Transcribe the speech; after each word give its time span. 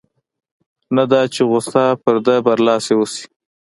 نه 0.95 1.03
دا 1.11 1.21
چې 1.33 1.41
غوسه 1.49 1.83
پر 2.03 2.15
ده 2.25 2.35
برلاسې 2.47 2.91
اوسي. 2.95 3.23